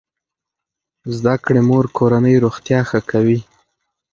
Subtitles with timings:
[1.15, 3.39] زده کړې مور کورنۍ روغتیا ښه کوي.